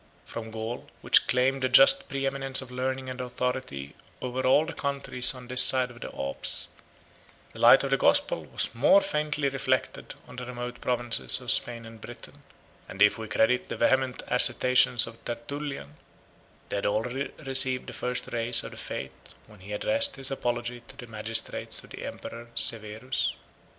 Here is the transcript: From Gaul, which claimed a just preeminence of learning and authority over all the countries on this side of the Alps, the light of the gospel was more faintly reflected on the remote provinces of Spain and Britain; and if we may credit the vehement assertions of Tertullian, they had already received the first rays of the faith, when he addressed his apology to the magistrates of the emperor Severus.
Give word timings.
From 0.25 0.49
Gaul, 0.49 0.89
which 1.01 1.27
claimed 1.27 1.63
a 1.63 1.69
just 1.69 2.09
preeminence 2.09 2.59
of 2.63 2.71
learning 2.71 3.07
and 3.07 3.21
authority 3.21 3.93
over 4.19 4.47
all 4.47 4.65
the 4.65 4.73
countries 4.73 5.35
on 5.35 5.45
this 5.47 5.61
side 5.61 5.91
of 5.91 6.01
the 6.01 6.07
Alps, 6.11 6.67
the 7.53 7.59
light 7.59 7.83
of 7.83 7.91
the 7.91 7.97
gospel 7.97 8.43
was 8.45 8.73
more 8.73 9.01
faintly 9.01 9.47
reflected 9.47 10.15
on 10.27 10.37
the 10.37 10.45
remote 10.47 10.81
provinces 10.81 11.39
of 11.39 11.51
Spain 11.51 11.85
and 11.85 12.01
Britain; 12.01 12.41
and 12.89 12.99
if 12.99 13.19
we 13.19 13.27
may 13.27 13.35
credit 13.35 13.67
the 13.69 13.77
vehement 13.77 14.23
assertions 14.27 15.05
of 15.05 15.23
Tertullian, 15.23 15.97
they 16.69 16.77
had 16.77 16.87
already 16.87 17.29
received 17.45 17.85
the 17.85 17.93
first 17.93 18.33
rays 18.33 18.63
of 18.63 18.71
the 18.71 18.77
faith, 18.77 19.35
when 19.45 19.59
he 19.59 19.71
addressed 19.71 20.15
his 20.15 20.31
apology 20.31 20.81
to 20.87 20.97
the 20.97 21.05
magistrates 21.05 21.83
of 21.83 21.91
the 21.91 22.03
emperor 22.07 22.47
Severus. 22.55 23.35